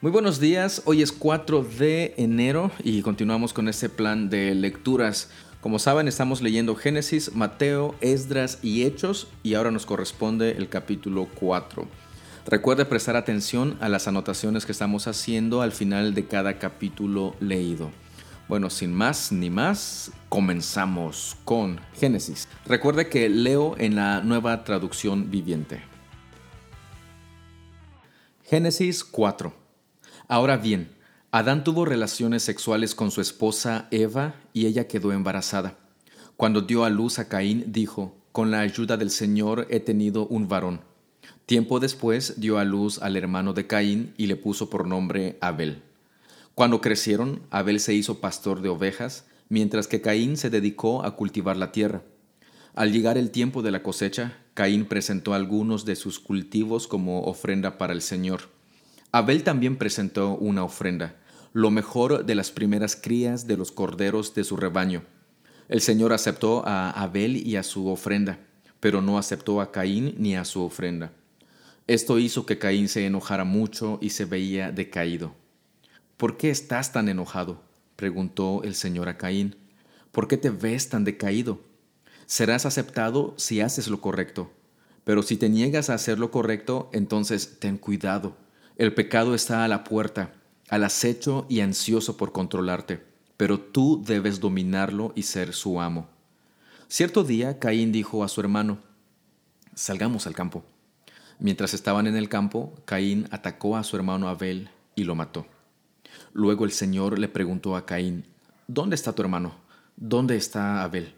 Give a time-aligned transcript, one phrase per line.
[0.00, 5.30] Muy buenos días, hoy es 4 de enero y continuamos con este plan de lecturas.
[5.60, 11.28] Como saben, estamos leyendo Génesis, Mateo, Esdras y Hechos y ahora nos corresponde el capítulo
[11.38, 11.86] 4.
[12.46, 17.90] Recuerde prestar atención a las anotaciones que estamos haciendo al final de cada capítulo leído.
[18.48, 22.48] Bueno, sin más ni más, comenzamos con Génesis.
[22.66, 25.82] Recuerde que leo en la nueva traducción viviente.
[28.50, 29.54] Génesis 4.
[30.26, 30.90] Ahora bien,
[31.30, 35.78] Adán tuvo relaciones sexuales con su esposa Eva y ella quedó embarazada.
[36.36, 40.48] Cuando dio a luz a Caín, dijo, Con la ayuda del Señor he tenido un
[40.48, 40.80] varón.
[41.46, 45.84] Tiempo después dio a luz al hermano de Caín y le puso por nombre Abel.
[46.56, 51.56] Cuando crecieron, Abel se hizo pastor de ovejas, mientras que Caín se dedicó a cultivar
[51.56, 52.02] la tierra.
[52.74, 57.78] Al llegar el tiempo de la cosecha, Caín presentó algunos de sus cultivos como ofrenda
[57.78, 58.42] para el Señor.
[59.10, 61.16] Abel también presentó una ofrenda,
[61.52, 65.02] lo mejor de las primeras crías de los corderos de su rebaño.
[65.68, 68.38] El Señor aceptó a Abel y a su ofrenda,
[68.78, 71.12] pero no aceptó a Caín ni a su ofrenda.
[71.88, 75.34] Esto hizo que Caín se enojara mucho y se veía decaído.
[76.16, 77.62] ¿Por qué estás tan enojado?
[77.96, 79.56] preguntó el Señor a Caín.
[80.12, 81.69] ¿Por qué te ves tan decaído?
[82.30, 84.52] Serás aceptado si haces lo correcto,
[85.02, 88.36] pero si te niegas a hacer lo correcto, entonces ten cuidado.
[88.76, 90.32] El pecado está a la puerta,
[90.68, 93.02] al acecho y ansioso por controlarte,
[93.36, 96.06] pero tú debes dominarlo y ser su amo.
[96.86, 98.78] Cierto día Caín dijo a su hermano,
[99.74, 100.62] Salgamos al campo.
[101.40, 105.48] Mientras estaban en el campo, Caín atacó a su hermano Abel y lo mató.
[106.32, 108.24] Luego el Señor le preguntó a Caín,
[108.68, 109.52] ¿Dónde está tu hermano?
[109.96, 111.16] ¿Dónde está Abel?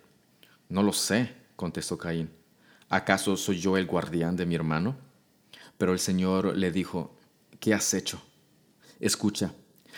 [0.73, 2.31] No lo sé, contestó Caín.
[2.89, 4.97] ¿Acaso soy yo el guardián de mi hermano?
[5.77, 7.15] Pero el Señor le dijo,
[7.61, 8.23] ¿qué has hecho?
[8.99, 9.53] Escucha,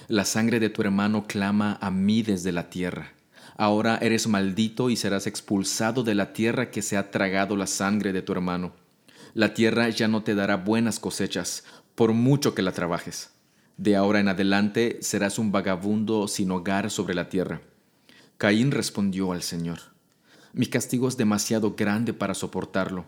[0.09, 3.13] la sangre de tu hermano clama a mí desde la tierra.
[3.57, 8.13] Ahora eres maldito y serás expulsado de la tierra que se ha tragado la sangre
[8.13, 8.73] de tu hermano.
[9.33, 11.63] La tierra ya no te dará buenas cosechas,
[11.95, 13.31] por mucho que la trabajes.
[13.77, 17.61] De ahora en adelante serás un vagabundo sin hogar sobre la tierra.
[18.39, 19.94] Caín respondió al Señor.
[20.55, 23.07] Mi castigo es demasiado grande para soportarlo.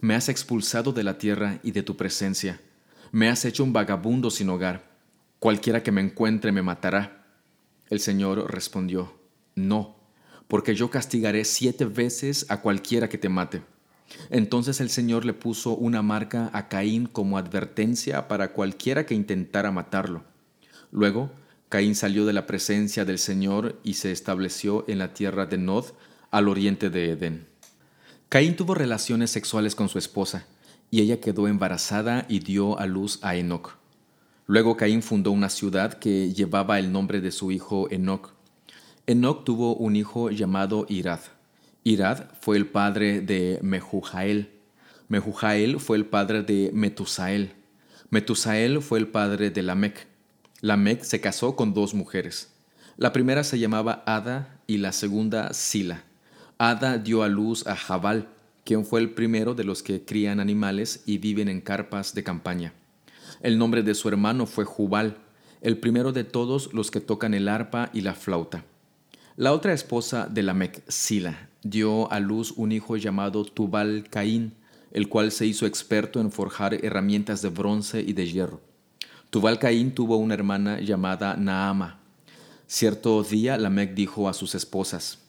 [0.00, 2.60] Me has expulsado de la tierra y de tu presencia.
[3.12, 4.90] Me has hecho un vagabundo sin hogar.
[5.38, 7.26] Cualquiera que me encuentre me matará.
[7.88, 9.14] El Señor respondió,
[9.54, 9.96] No,
[10.48, 13.62] porque yo castigaré siete veces a cualquiera que te mate.
[14.28, 19.72] Entonces el Señor le puso una marca a Caín como advertencia para cualquiera que intentara
[19.72, 20.24] matarlo.
[20.90, 21.30] Luego,
[21.70, 25.86] Caín salió de la presencia del Señor y se estableció en la tierra de Nod,
[26.32, 27.46] al oriente de Edén.
[28.28, 30.46] Caín tuvo relaciones sexuales con su esposa,
[30.90, 33.76] y ella quedó embarazada y dio a luz a Enoc.
[34.46, 38.32] Luego Caín fundó una ciudad que llevaba el nombre de su hijo Enoc.
[39.06, 41.20] Enoc tuvo un hijo llamado Irad.
[41.84, 44.50] Irad fue el padre de Mehujael.
[45.08, 47.54] Mehujael fue el padre de Metusael.
[48.10, 50.06] Metusael fue el padre de Lamec.
[50.60, 52.54] Lamec se casó con dos mujeres.
[52.96, 56.04] La primera se llamaba Ada y la segunda Sila.
[56.64, 58.28] Ada dio a luz a Jabal,
[58.64, 62.72] quien fue el primero de los que crían animales y viven en carpas de campaña.
[63.40, 65.16] El nombre de su hermano fue Jubal,
[65.60, 68.64] el primero de todos los que tocan el arpa y la flauta.
[69.34, 74.54] La otra esposa de Lamec, Sila, dio a luz un hijo llamado Tubal Caín,
[74.92, 78.60] el cual se hizo experto en forjar herramientas de bronce y de hierro.
[79.30, 81.98] Tubal Caín tuvo una hermana llamada Naama.
[82.68, 85.21] Cierto día Lamec dijo a sus esposas,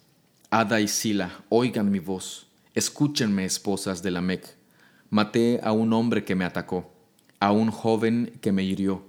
[0.55, 4.55] Ada y Sila, oigan mi voz, escúchenme, esposas de Lamec.
[5.09, 6.93] Maté a un hombre que me atacó,
[7.39, 9.03] a un joven que me hirió.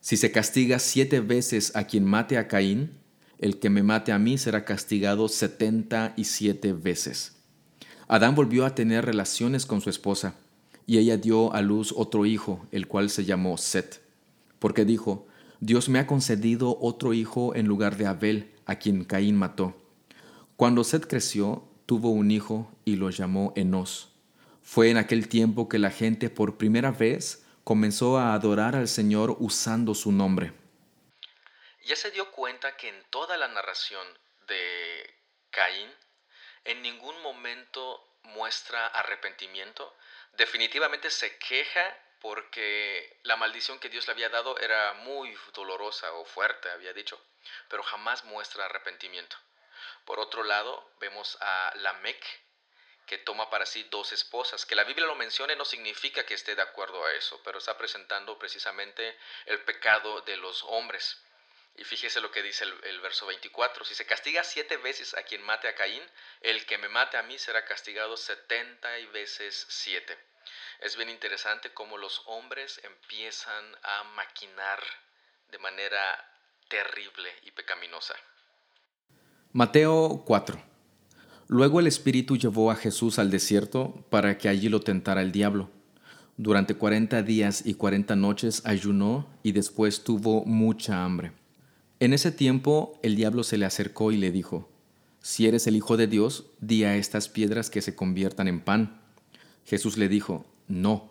[0.00, 2.92] Si se castiga siete veces a quien mate a Caín,
[3.38, 7.36] el que me mate a mí será castigado setenta y siete veces.
[8.06, 10.36] Adán volvió a tener relaciones con su esposa,
[10.86, 14.00] y ella dio a luz otro hijo, el cual se llamó Set,
[14.58, 15.26] porque dijo,
[15.60, 19.76] Dios me ha concedido otro hijo en lugar de Abel, a quien Caín mató.
[20.58, 24.08] Cuando Seth creció, tuvo un hijo y lo llamó Enos.
[24.60, 29.36] Fue en aquel tiempo que la gente por primera vez comenzó a adorar al Señor
[29.38, 30.52] usando su nombre.
[31.84, 34.04] Ya se dio cuenta que en toda la narración
[34.48, 35.14] de
[35.50, 35.94] Caín,
[36.64, 39.94] en ningún momento muestra arrepentimiento.
[40.32, 41.84] Definitivamente se queja
[42.20, 47.16] porque la maldición que Dios le había dado era muy dolorosa o fuerte, había dicho,
[47.68, 49.36] pero jamás muestra arrepentimiento.
[50.08, 52.24] Por otro lado, vemos a Lamec,
[53.06, 54.64] que toma para sí dos esposas.
[54.64, 57.76] Que la Biblia lo mencione no significa que esté de acuerdo a eso, pero está
[57.76, 61.22] presentando precisamente el pecado de los hombres.
[61.74, 63.84] Y fíjese lo que dice el, verso 24.
[63.84, 66.10] Si se castiga siete veces a quien mate a Caín,
[66.40, 70.18] el que me mate a mí será castigado setenta veces siete.
[70.78, 74.82] Es bien interesante cómo los hombres empiezan a maquinar
[75.48, 76.32] de manera
[76.70, 78.18] terrible y pecaminosa.
[79.54, 80.58] Mateo 4.
[81.46, 85.70] Luego el Espíritu llevó a Jesús al desierto para que allí lo tentara el diablo.
[86.36, 91.32] Durante cuarenta días y cuarenta noches ayunó y después tuvo mucha hambre.
[91.98, 94.68] En ese tiempo el diablo se le acercó y le dijo,
[95.22, 99.00] Si eres el Hijo de Dios, di a estas piedras que se conviertan en pan.
[99.64, 101.08] Jesús le dijo, No,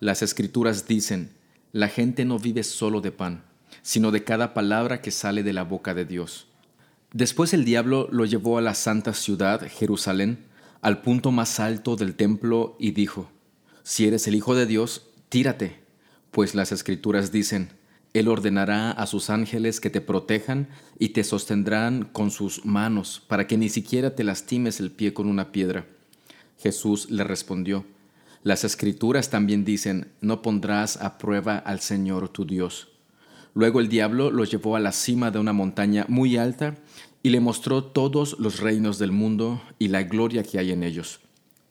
[0.00, 1.30] las escrituras dicen,
[1.72, 3.42] la gente no vive solo de pan,
[3.80, 6.49] sino de cada palabra que sale de la boca de Dios.
[7.12, 10.46] Después el diablo lo llevó a la santa ciudad, Jerusalén,
[10.80, 13.28] al punto más alto del templo y dijo,
[13.82, 15.80] Si eres el Hijo de Dios, tírate,
[16.30, 17.70] pues las escrituras dicen,
[18.12, 20.68] él ordenará a sus ángeles que te protejan
[20.98, 25.28] y te sostendrán con sus manos, para que ni siquiera te lastimes el pie con
[25.28, 25.86] una piedra.
[26.58, 27.84] Jesús le respondió,
[28.42, 32.89] Las escrituras también dicen, no pondrás a prueba al Señor tu Dios.
[33.54, 36.76] Luego el diablo lo llevó a la cima de una montaña muy alta
[37.22, 41.20] y le mostró todos los reinos del mundo y la gloria que hay en ellos.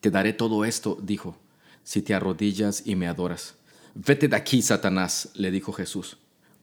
[0.02, 1.38] Te daré todo esto, dijo,
[1.84, 3.56] si te arrodillas y me adoras.
[3.96, 6.18] Vete de aquí, Satanás, le dijo Jesús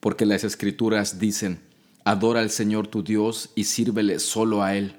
[0.06, 1.60] porque las escrituras dicen,
[2.04, 4.94] adora al Señor tu Dios y sírvele solo a Él.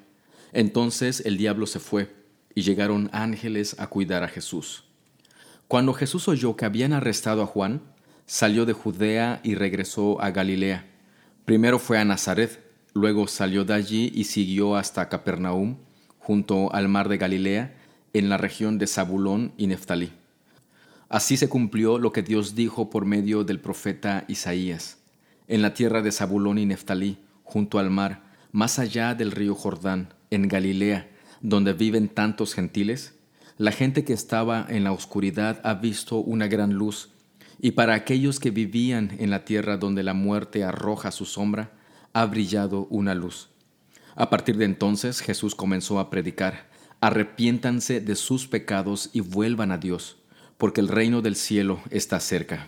[0.52, 2.14] Entonces el diablo se fue
[2.56, 4.84] y llegaron ángeles a cuidar a Jesús.
[5.70, 7.82] Cuando Jesús oyó que habían arrestado a Juan,
[8.28, 10.86] salió de Judea y regresó a Galilea.
[11.46, 12.64] Primero fue a Nazaret,
[12.94, 15.78] luego salió de allí y siguió hasta Capernaum,
[16.20, 17.76] junto al mar de Galilea,
[18.14, 20.12] en la región de Zabulón y Neftalí.
[21.10, 24.98] Así se cumplió lo que Dios dijo por medio del profeta Isaías
[25.48, 30.14] en la tierra de Zabulón y Neftalí, junto al mar, más allá del río Jordán,
[30.30, 31.10] en Galilea,
[31.42, 33.18] donde viven tantos gentiles,
[33.58, 37.12] la gente que estaba en la oscuridad ha visto una gran luz,
[37.60, 41.72] y para aquellos que vivían en la tierra donde la muerte arroja su sombra,
[42.14, 43.50] ha brillado una luz.
[44.16, 46.70] A partir de entonces Jesús comenzó a predicar,
[47.02, 50.18] arrepiéntanse de sus pecados y vuelvan a Dios,
[50.58, 52.68] porque el reino del cielo está cerca.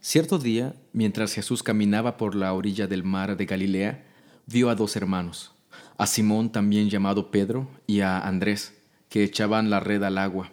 [0.00, 4.04] Cierto día, mientras Jesús caminaba por la orilla del mar de Galilea,
[4.46, 5.52] vio a dos hermanos,
[5.98, 8.74] a Simón también llamado Pedro y a Andrés,
[9.08, 10.52] que echaban la red al agua,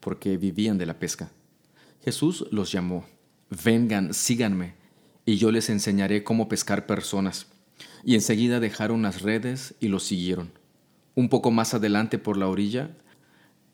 [0.00, 1.30] porque vivían de la pesca.
[2.04, 3.04] Jesús los llamó,
[3.64, 4.74] vengan, síganme,
[5.24, 7.46] y yo les enseñaré cómo pescar personas.
[8.04, 10.50] Y enseguida dejaron las redes y los siguieron.
[11.14, 12.90] Un poco más adelante por la orilla,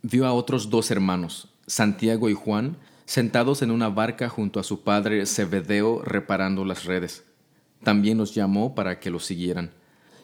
[0.03, 2.77] vio a otros dos hermanos, Santiago y Juan,
[3.07, 7.25] sentados en una barca junto a su padre Zebedeo reparando las redes.
[7.83, 9.73] También los llamó para que lo siguieran.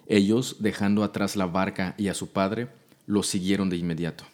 [0.06, 2.68] Ellos, dejando atrás la barca y a su padre,
[3.06, 4.24] lo siguieron de inmediato.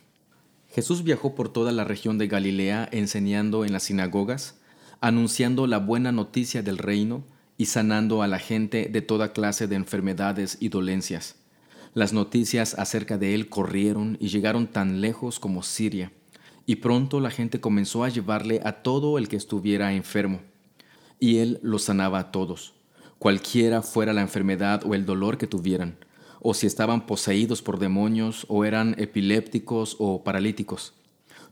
[0.70, 4.60] Jesús viajó por toda la región de Galilea enseñando en las sinagogas,
[5.00, 7.24] anunciando la buena noticia del reino
[7.58, 11.36] y sanando a la gente de toda clase de enfermedades y dolencias.
[11.92, 16.12] Las noticias acerca de él corrieron y llegaron tan lejos como Siria
[16.66, 20.40] y pronto la gente comenzó a llevarle a todo el que estuviera enfermo,
[21.18, 22.74] y él los sanaba a todos,
[23.18, 25.96] cualquiera fuera la enfermedad o el dolor que tuvieran,
[26.40, 30.94] o si estaban poseídos por demonios, o eran epilépticos o paralíticos.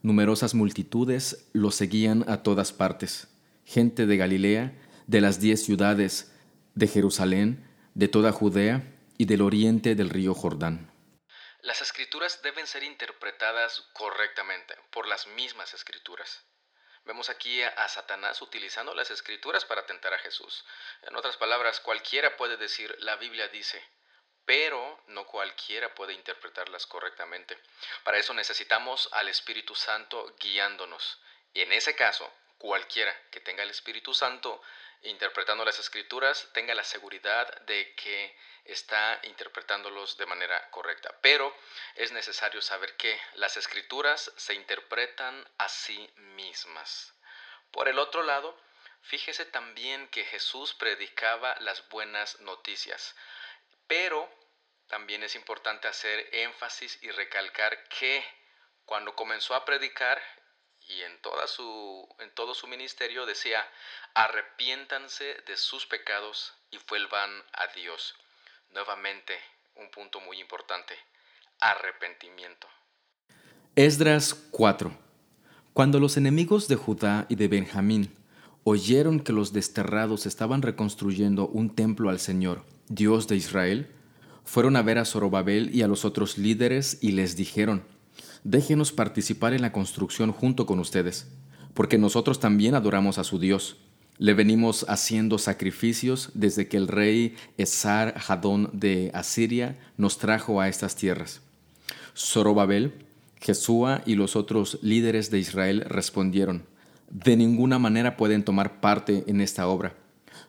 [0.03, 3.29] Numerosas multitudes los seguían a todas partes,
[3.65, 4.73] gente de Galilea,
[5.07, 6.33] de las diez ciudades,
[6.75, 10.93] de Jerusalén, de toda Judea y del oriente del río Jordán.
[11.63, 16.45] Las escrituras deben ser interpretadas correctamente por las mismas escrituras.
[17.05, 20.65] Vemos aquí a, Satanás utilizando las escrituras para tentar a Jesús.
[21.03, 23.83] En otras palabras, cualquiera puede decir, la Biblia dice,
[24.49, 27.59] pero no cualquiera puede interpretarlas correctamente.
[28.03, 31.21] Para eso necesitamos al Espíritu Santo guiándonos.
[31.53, 34.63] Y en ese caso, cualquiera que tenga el Espíritu Santo
[35.03, 41.15] interpretando las escrituras tenga la seguridad de que está interpretándolos de manera correcta.
[41.21, 41.55] Pero
[41.97, 47.13] es necesario saber que las escrituras se interpretan a sí mismas.
[47.71, 48.59] Por el otro lado,
[49.03, 53.15] fíjese también que Jesús predicaba las buenas noticias,
[53.87, 54.38] pero
[54.89, 58.25] también es importante hacer énfasis y recalcar que
[58.85, 60.19] cuando comenzó a predicar
[60.89, 63.63] y en, toda su, en todo su ministerio decía,
[64.15, 68.15] arrepiéntanse de sus pecados y vuelvan a Dios.
[68.71, 69.35] Nuevamente,
[69.77, 70.95] un punto muy importante,
[71.61, 72.67] arrepentimiento.
[73.77, 74.91] Esdras 4
[75.75, 78.17] Cuando los enemigos de Judá y de Benjamín
[78.65, 83.95] oyeron que los desterrados estaban reconstruyendo un templo al Señor, Dios de Israel,
[84.49, 87.83] fueron a ver a Zorobabel y a los otros líderes y les dijeron,
[88.45, 91.29] déjenos participar en la construcción junto con ustedes,
[91.75, 93.77] porque nosotros también adoramos a su Dios.
[94.17, 100.69] Le venimos haciendo sacrificios desde que el rey Esar Hadón de Asiria nos trajo a
[100.69, 101.43] estas tierras.
[102.17, 103.05] Zorobabel
[103.39, 106.65] Jesúa y los otros líderes de Israel respondieron,
[107.11, 109.95] De ninguna manera pueden tomar parte en esta obra.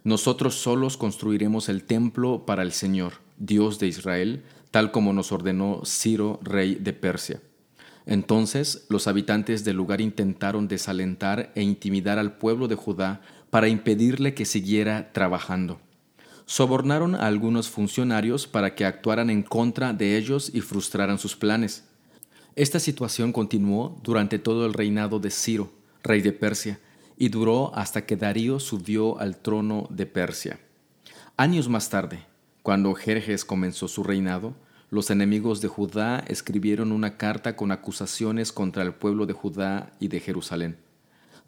[0.05, 5.81] Nosotros solos construiremos el templo para el Señor, Dios de Israel, tal como nos ordenó
[5.85, 7.41] Ciro, rey de Persia.
[8.05, 14.33] Entonces los habitantes del lugar intentaron desalentar e intimidar al pueblo de Judá para impedirle
[14.33, 15.79] que siguiera trabajando.
[16.45, 21.83] Sobornaron a algunos funcionarios para que actuaran en contra de ellos y frustraran sus planes.
[22.55, 26.79] Esta situación continuó durante todo el reinado de Ciro, rey de Persia,
[27.15, 30.59] y duró hasta que Darío subió al trono de Persia.
[31.37, 32.25] Años más tarde,
[32.69, 34.53] cuando Jerjes comenzó su reinado,
[34.91, 40.07] los enemigos de Judá escribieron una carta con acusaciones contra el pueblo de Judá y
[40.07, 40.77] de Jerusalén.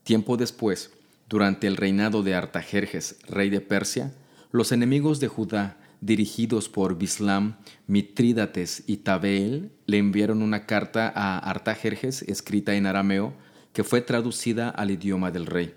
[0.02, 0.90] Tiempo después,
[1.30, 4.16] durante el reinado de Artajerjes, rey de Persia,
[4.52, 11.38] los enemigos de Judá dirigidos por Bislam, Mitrídates y Tabeel, le enviaron una carta a
[11.38, 13.36] Artajerjes escrita en arameo
[13.74, 15.76] que fue traducida al idioma del rey.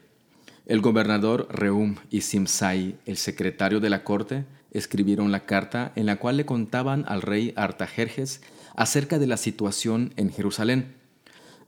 [0.65, 6.17] El gobernador Reum y Simsai, el secretario de la corte, escribieron la carta en la
[6.17, 8.43] cual le contaban al rey Artajerjes
[8.75, 10.97] acerca de la situación en Jerusalén.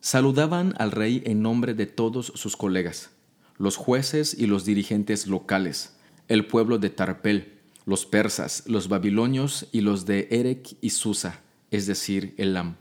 [0.01, 3.11] Saludaban al rey en nombre de todos sus colegas,
[3.57, 5.97] los jueces y los dirigentes locales,
[6.29, 7.55] el pueblo de Tarpel,
[7.87, 12.77] los persas, los babilonios y los de Erech y Susa, es decir, Elam.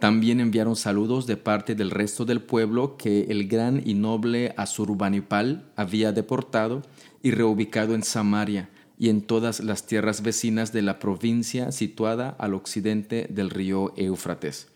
[0.00, 5.70] También enviaron saludos de parte del resto del pueblo que el gran y noble Asurbanipal
[5.76, 6.82] había deportado
[7.22, 8.68] y reubicado en Samaria
[9.02, 14.68] y en todas las tierras vecinas de la provincia situada al occidente del río Éufrates.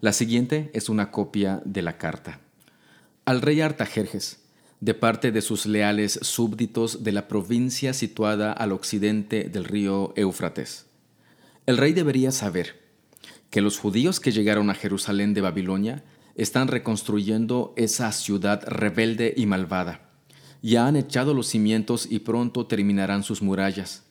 [0.00, 2.38] La siguiente es una copia de la carta.
[3.24, 4.44] Al rey Artajerjes,
[4.78, 10.86] de parte de sus leales súbditos de la provincia situada al occidente del río Éufrates.
[11.66, 12.80] El rey debería saber
[13.50, 16.04] que los judíos que llegaron a Jerusalén de Babilonia
[16.36, 20.03] están reconstruyendo esa ciudad rebelde y malvada.
[20.64, 24.04] Ya han echado los cimientos y pronto terminarán sus murallas.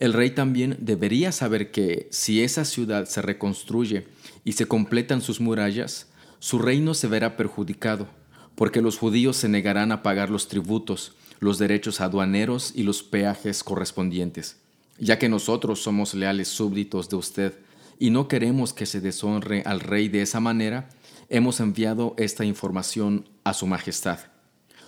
[0.00, 4.08] El rey también debería saber que si esa ciudad se reconstruye
[4.44, 6.08] y se completan sus murallas,
[6.40, 8.08] su reino se verá perjudicado
[8.56, 13.62] porque los judíos se negarán a pagar los tributos, los derechos aduaneros y los peajes
[13.62, 14.56] correspondientes.
[14.98, 17.58] Ya que nosotros somos leales súbditos de usted
[18.00, 20.88] y no queremos que se deshonre al rey de esa manera,
[21.28, 24.31] hemos enviado esta información a su majestad.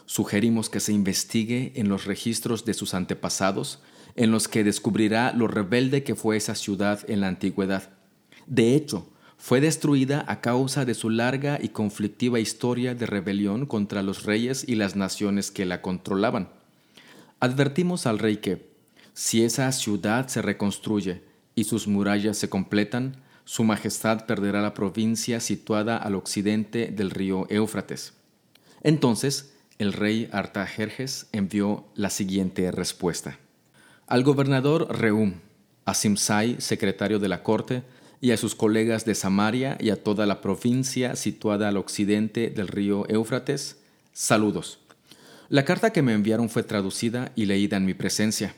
[0.06, 3.80] Sugerimos que se investigue en los registros de sus antepasados,
[4.16, 7.90] en los que descubrirá lo rebelde que fue esa ciudad en la antigüedad.
[8.46, 14.02] De hecho, fue destruida a causa de su larga y conflictiva historia de rebelión contra
[14.02, 16.48] los reyes y las naciones que la controlaban.
[17.40, 18.70] Advertimos al rey que,
[19.12, 21.22] si esa ciudad se reconstruye
[21.54, 27.46] y sus murallas se completan, su Majestad perderá la provincia situada al occidente del río
[27.50, 28.14] Éufrates.
[28.82, 33.38] Entonces, el rey Artajerjes envió la siguiente respuesta.
[34.06, 35.34] Al gobernador Reum,
[35.84, 37.82] a Simsai, secretario de la corte,
[38.20, 42.68] y a sus colegas de Samaria y a toda la provincia situada al occidente del
[42.68, 43.78] río Éufrates,
[44.12, 44.78] saludos.
[45.50, 48.54] La carta que me enviaron fue traducida y leída en mi presencia.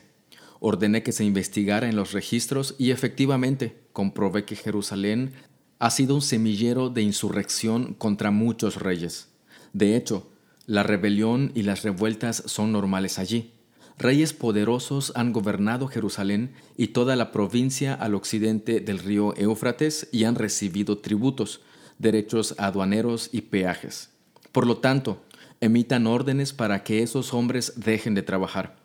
[0.59, 5.33] Ordené que se investigara en los registros y efectivamente comprobé que Jerusalén
[5.79, 9.27] ha sido un semillero de insurrección contra muchos reyes.
[9.73, 10.31] De hecho,
[10.67, 13.53] la rebelión y las revueltas son normales allí.
[13.97, 20.25] Reyes poderosos han gobernado Jerusalén y toda la provincia al occidente del río Éufrates y
[20.25, 21.61] han recibido tributos,
[21.97, 24.09] derechos aduaneros y peajes.
[24.51, 25.23] Por lo tanto,
[25.61, 28.75] emitan órdenes para que esos hombres dejen de trabajar.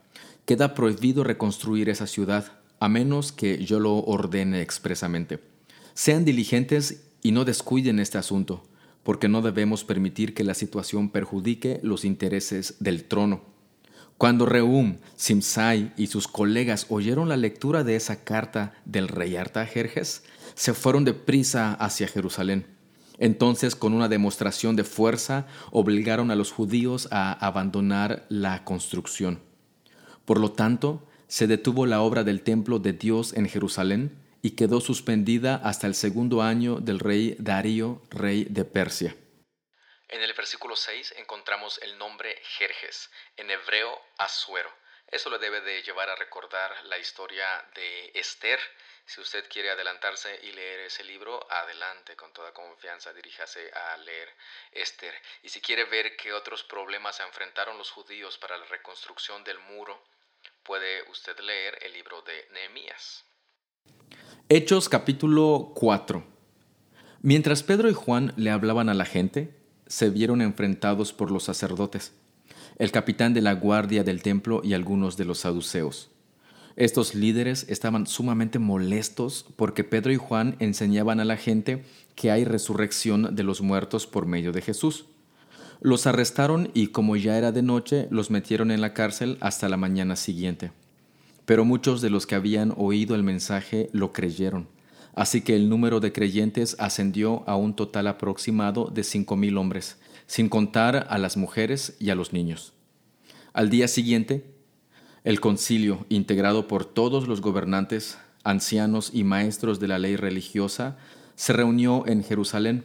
[0.46, 5.40] Queda prohibido reconstruir esa ciudad, a menos que yo lo ordene expresamente.
[5.94, 8.64] Sean diligentes y no descuiden este asunto,
[9.02, 13.42] porque no debemos permitir que la situación perjudique los intereses del trono.
[14.18, 20.22] Cuando Reum, Simsai y sus colegas oyeron la lectura de esa carta del rey Artajerjes,
[20.54, 22.66] se fueron deprisa hacia Jerusalén.
[23.18, 29.40] Entonces, con una demostración de fuerza, obligaron a los judíos a abandonar la construcción.
[30.24, 34.80] Por lo tanto, se detuvo la obra del templo de Dios en Jerusalén y quedó
[34.80, 39.16] suspendida hasta el segundo año del rey Darío, rey de Persia.
[40.08, 44.70] En el versículo 6 encontramos el nombre Jerjes, en hebreo Asuero.
[45.06, 48.58] Eso le debe de llevar a recordar la historia de Esther.
[49.06, 54.28] Si usted quiere adelantarse y leer ese libro, adelante con toda confianza, diríjase a leer
[54.72, 55.14] Esther.
[55.42, 59.58] Y si quiere ver qué otros problemas se enfrentaron los judíos para la reconstrucción del
[59.60, 60.02] muro,
[60.64, 63.24] puede usted leer el libro de Nehemías.
[64.54, 66.24] Hechos capítulo 4
[67.22, 69.56] Mientras Pedro y Juan le hablaban a la gente,
[69.86, 72.12] se vieron enfrentados por los sacerdotes
[72.76, 76.10] el capitán de la guardia del templo y algunos de los saduceos.
[76.76, 82.44] Estos líderes estaban sumamente molestos porque Pedro y Juan enseñaban a la gente que hay
[82.44, 85.06] resurrección de los muertos por medio de Jesús.
[85.80, 89.78] Los arrestaron y como ya era de noche, los metieron en la cárcel hasta la
[89.78, 90.72] mañana siguiente.
[91.44, 94.68] Pero muchos de los que habían oído el mensaje lo creyeron,
[95.14, 99.98] así que el número de creyentes ascendió a un total aproximado de cinco mil hombres,
[100.26, 102.72] sin contar a las mujeres y a los niños.
[103.52, 104.46] Al día siguiente,
[105.24, 110.96] el concilio, integrado por todos los gobernantes, ancianos y maestros de la ley religiosa,
[111.34, 112.84] se reunió en Jerusalén.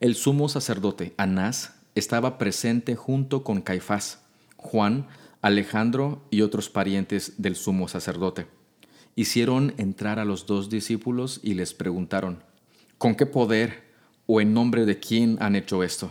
[0.00, 4.20] El sumo sacerdote Anás estaba presente junto con Caifás,
[4.56, 5.08] Juan,
[5.40, 8.46] Alejandro y otros parientes del sumo sacerdote.
[9.14, 12.42] Hicieron entrar a los dos discípulos y les preguntaron,
[12.98, 13.84] ¿con qué poder
[14.26, 16.10] o en nombre de quién han hecho esto?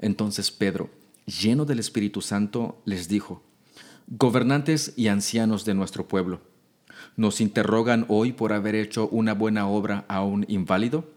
[0.00, 0.90] Entonces Pedro,
[1.26, 3.42] lleno del Espíritu Santo, les dijo,
[4.08, 6.40] Gobernantes y ancianos de nuestro pueblo,
[7.16, 11.08] ¿nos interrogan hoy por haber hecho una buena obra a un inválido?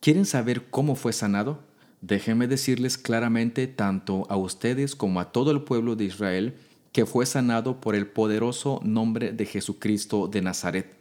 [0.00, 1.60] ¿Quieren saber cómo fue sanado?
[2.00, 6.54] Déjenme decirles claramente tanto a ustedes como a todo el pueblo de Israel
[6.94, 10.96] que fue sanado por el poderoso nombre de Jesucristo de Nazaret,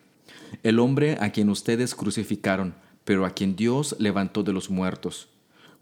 [0.62, 2.76] el hombre a quien ustedes crucificaron,
[3.06, 5.30] pero a quien Dios levantó de los muertos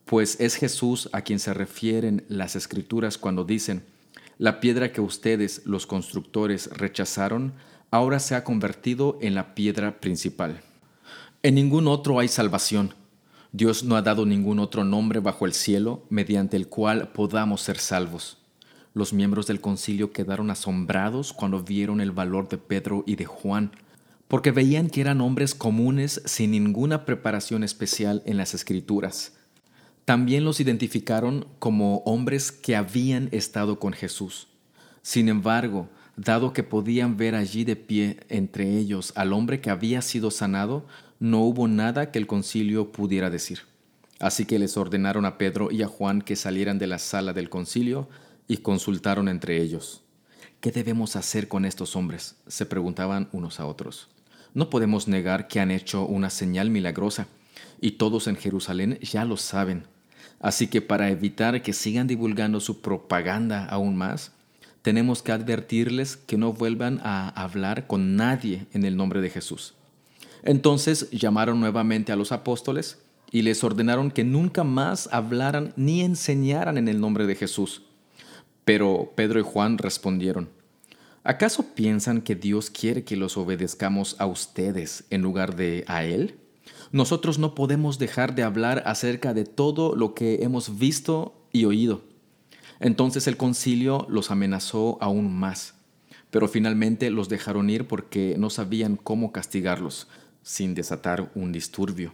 [0.05, 3.83] pues es Jesús a quien se refieren las escrituras cuando dicen,
[4.37, 7.53] la piedra que ustedes, los constructores, rechazaron,
[7.91, 10.61] ahora se ha convertido en la piedra principal.
[11.43, 12.93] En ningún otro hay salvación.
[13.51, 17.77] Dios no ha dado ningún otro nombre bajo el cielo mediante el cual podamos ser
[17.77, 18.40] salvos.
[18.93, 23.71] Los miembros del concilio quedaron asombrados cuando vieron el valor de Pedro y de Juan,
[24.27, 29.33] porque veían que eran hombres comunes sin ninguna preparación especial en las escrituras
[30.05, 34.47] también los identificaron como hombres que habían estado con Jesús.
[35.03, 40.01] Sin embargo, dado que podían ver allí de pie entre ellos al hombre que había
[40.01, 40.85] sido sanado,
[41.19, 43.59] no hubo nada que el concilio pudiera decir.
[44.19, 47.49] Así que les ordenaron a Pedro y a Juan que salieran de la sala del
[47.49, 48.09] concilio
[48.51, 50.03] y consultaron entre ellos.
[50.59, 52.35] ¿Qué debemos hacer con estos hombres?
[52.47, 54.09] se preguntaban unos a otros.
[54.53, 57.27] No podemos negar que han hecho una señal milagrosa
[57.79, 59.85] y todos en Jerusalén ya lo saben.
[60.41, 64.33] Así que para evitar que sigan divulgando su propaganda aún más,
[64.81, 69.75] tenemos que advertirles que no vuelvan a hablar con nadie en el nombre de Jesús.
[70.43, 72.97] Entonces llamaron nuevamente a los apóstoles
[73.31, 77.83] y les ordenaron que nunca más hablaran ni enseñaran en el nombre de Jesús.
[78.73, 80.47] Pero Pedro y Juan respondieron,
[81.25, 86.37] ¿acaso piensan que Dios quiere que los obedezcamos a ustedes en lugar de a Él?
[86.93, 92.03] nosotros no podemos dejar de hablar acerca de todo lo que hemos visto y oído.
[92.79, 95.73] Entonces el concilio los amenazó aún más,
[96.29, 100.07] pero finalmente los dejaron ir porque no sabían cómo castigarlos
[100.43, 102.13] sin desatar un disturbio,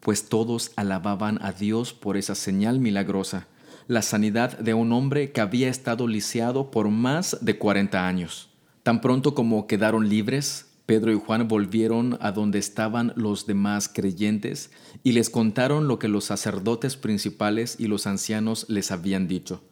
[0.00, 3.46] pues todos alababan a Dios por esa señal milagrosa,
[3.92, 8.48] la sanidad de un hombre que había estado lisiado por más de 40 años.
[8.82, 14.70] Tan pronto como quedaron libres, Pedro y Juan volvieron a donde estaban los demás creyentes
[15.04, 19.62] y les contaron lo que los sacerdotes principales y los ancianos les habían dicho.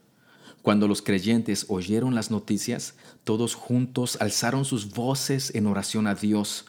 [0.60, 6.66] Cuando los creyentes oyeron las noticias, todos juntos alzaron sus voces en oración a Dios.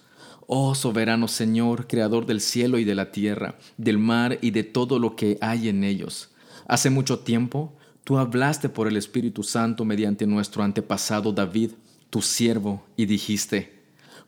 [0.48, 5.00] Oh soberano Señor, Creador del cielo y de la tierra, del mar y de todo
[5.00, 6.32] lo que hay en ellos.
[6.68, 11.72] Hace mucho tiempo, tú hablaste por el Espíritu Santo mediante nuestro antepasado David,
[12.10, 13.82] tu siervo, y dijiste,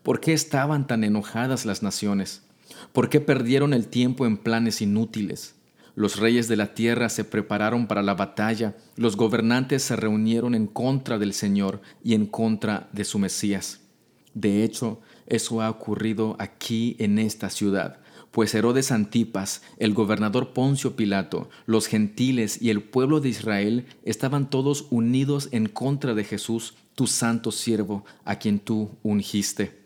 [0.04, 2.42] ¿Por qué estaban tan enojadas las naciones?
[2.92, 5.54] ¿Por qué perdieron el tiempo en planes inútiles?
[5.96, 10.66] Los reyes de la tierra se prepararon para la batalla, los gobernantes se reunieron en
[10.66, 13.80] contra del Señor y en contra de su Mesías.
[14.34, 18.00] De hecho, eso ha ocurrido aquí en esta ciudad,
[18.34, 24.50] pues Herodes Antipas, el gobernador Poncio Pilato, los gentiles y el pueblo de Israel estaban
[24.50, 29.84] todos unidos en contra de Jesús, tu santo siervo, a quien tú ungiste.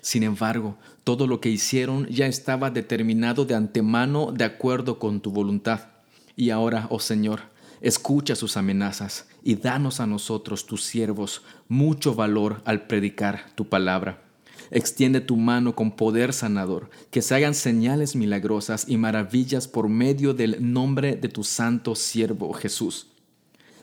[0.00, 5.32] Sin embargo, todo lo que hicieron ya estaba determinado de antemano de acuerdo con tu
[5.32, 5.88] voluntad.
[6.36, 7.40] Y ahora, oh Señor,
[7.80, 14.27] escucha sus amenazas y danos a nosotros, tus siervos, mucho valor al predicar tu palabra.
[14.70, 20.34] Extiende tu mano con poder sanador, que se hagan señales milagrosas y maravillas por medio
[20.34, 23.08] del nombre de tu santo siervo Jesús.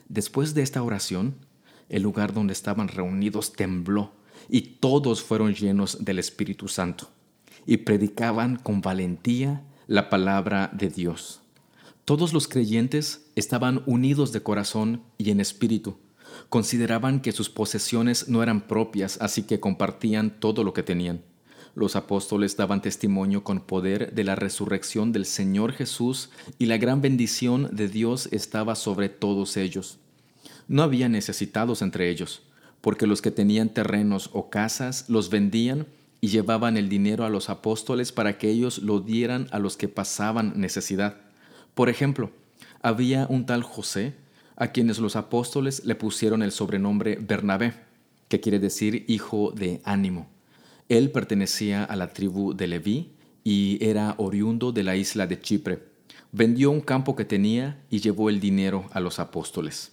[0.08, 1.34] Después de esta oración,
[1.88, 4.12] el lugar donde estaban reunidos tembló
[4.48, 7.08] y todos fueron llenos del Espíritu Santo
[7.66, 11.40] y predicaban con valentía la palabra de Dios.
[12.04, 15.98] Todos los creyentes estaban unidos de corazón y en espíritu.
[16.48, 21.22] Consideraban que sus posesiones no eran propias, así que compartían todo lo que tenían.
[21.74, 27.02] Los apóstoles daban testimonio con poder de la resurrección del Señor Jesús y la gran
[27.02, 29.98] bendición de Dios estaba sobre todos ellos.
[30.68, 32.42] No había necesitados entre ellos,
[32.80, 35.86] porque los que tenían terrenos o casas los vendían
[36.22, 39.88] y llevaban el dinero a los apóstoles para que ellos lo dieran a los que
[39.88, 41.18] pasaban necesidad.
[41.74, 42.30] Por ejemplo,
[42.80, 44.14] había un tal José,
[44.56, 47.74] a quienes los apóstoles le pusieron el sobrenombre Bernabé,
[48.28, 50.32] que quiere decir hijo de ánimo.
[50.88, 55.82] Él pertenecía a la tribu de Leví y era oriundo de la isla de Chipre.
[56.32, 59.92] Vendió un campo que tenía y llevó el dinero a los apóstoles.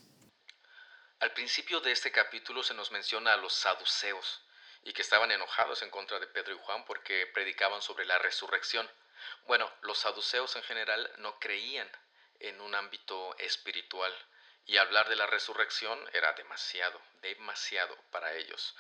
[1.19, 4.41] Al principio de este capítulo se nos menciona a los saduceos
[4.84, 8.88] y que estaban enojados en contra de Pedro y Juan porque predicaban sobre la resurrección.
[9.47, 11.88] Bueno, los saduceos en general no creían
[12.39, 14.12] en un ámbito espiritual
[14.65, 18.76] y hablar de la resurrección era demasiado, demasiado para ellos.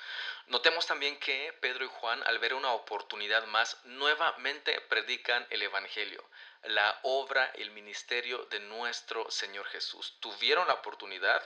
[0.47, 6.23] Notemos también que Pedro y Juan, al ver una oportunidad más, nuevamente predican el Evangelio,
[6.63, 10.17] la obra, el ministerio de nuestro Señor Jesús.
[10.21, 11.43] Tuvieron la oportunidad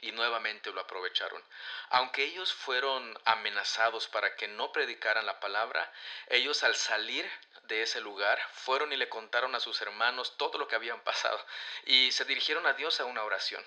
[0.00, 1.42] y nuevamente lo aprovecharon.
[1.90, 5.90] Aunque ellos fueron amenazados para que no predicaran la palabra,
[6.28, 7.30] ellos al salir
[7.68, 11.38] de ese lugar fueron y le contaron a sus hermanos todo lo que habían pasado
[11.86, 13.62] y se dirigieron a Dios a una oración.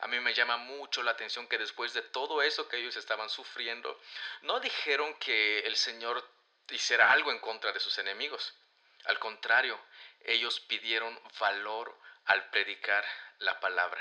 [0.00, 3.30] A mí me llama mucho la atención que después de todo eso que ellos estaban
[3.30, 3.98] sufriendo,
[4.42, 6.22] no dijeron que el Señor
[6.70, 8.54] hiciera algo en contra de sus enemigos.
[9.06, 9.78] Al contrario,
[10.24, 13.04] ellos pidieron valor al predicar
[13.38, 14.00] la palabra.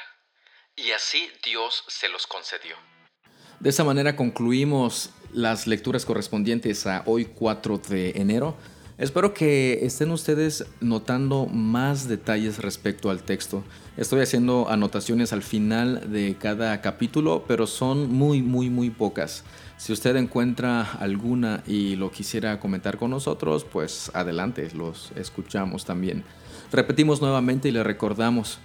[0.76, 2.76] Y así Dios se los concedió.
[3.60, 8.58] De esa manera concluimos las lecturas correspondientes a hoy 4 de enero.
[8.98, 13.62] Espero que estén ustedes notando más detalles respecto al texto.
[13.98, 19.44] Estoy haciendo anotaciones al final de cada capítulo, pero son muy, muy, muy pocas.
[19.76, 26.24] Si usted encuentra alguna y lo quisiera comentar con nosotros, pues adelante, los escuchamos también.
[26.72, 28.60] Repetimos nuevamente y le recordamos,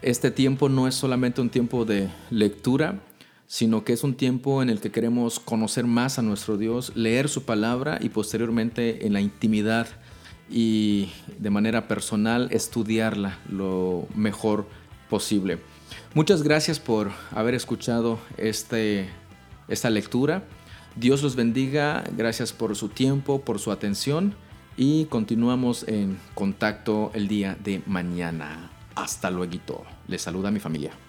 [0.00, 3.00] este tiempo no es solamente un tiempo de lectura,
[3.46, 7.28] sino que es un tiempo en el que queremos conocer más a nuestro Dios, leer
[7.28, 9.86] su palabra y posteriormente en la intimidad
[10.50, 14.66] y de manera personal estudiarla lo mejor
[15.08, 15.58] posible.
[16.14, 19.08] Muchas gracias por haber escuchado este,
[19.68, 20.44] esta lectura.
[20.96, 24.34] Dios los bendiga, gracias por su tiempo, por su atención
[24.76, 28.70] y continuamos en contacto el día de mañana.
[28.94, 29.84] Hasta luego.
[30.08, 31.05] Les saluda mi familia.